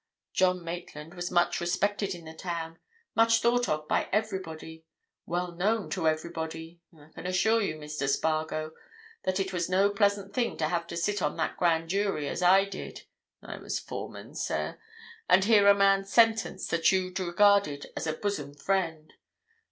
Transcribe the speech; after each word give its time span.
John 0.33 0.63
Maitland 0.63 1.13
was 1.13 1.29
much 1.29 1.61
respected 1.61 2.15
in 2.15 2.25
the 2.25 2.33
town; 2.33 2.79
much 3.13 3.39
thought 3.39 3.69
of 3.69 3.87
by 3.87 4.09
everybody; 4.11 4.83
well 5.27 5.51
known 5.51 5.91
to 5.91 6.07
everybody. 6.07 6.81
I 6.91 7.09
can 7.13 7.27
assure 7.27 7.61
you, 7.61 7.75
Mr. 7.75 8.09
Spargo, 8.09 8.71
that 9.25 9.39
it 9.39 9.53
was 9.53 9.69
no 9.69 9.91
pleasant 9.91 10.33
thing 10.33 10.57
to 10.57 10.69
have 10.69 10.87
to 10.87 10.97
sit 10.97 11.21
on 11.21 11.37
that 11.37 11.55
grand 11.55 11.87
jury 11.89 12.27
as 12.27 12.41
I 12.41 12.65
did—I 12.65 13.57
was 13.59 13.73
its 13.77 13.85
foreman, 13.85 14.33
sir,—and 14.33 15.45
hear 15.45 15.67
a 15.67 15.75
man 15.75 16.03
sentenced 16.03 16.71
that 16.71 16.91
you'd 16.91 17.19
regarded 17.19 17.85
as 17.95 18.07
a 18.07 18.13
bosom 18.13 18.55
friend. 18.55 19.13